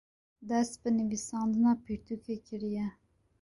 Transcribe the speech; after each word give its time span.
dest 0.47 0.73
bi 0.81 0.89
nivîsandina 0.97 1.71
pirtûkê 1.85 2.35
kiriye 2.45 2.85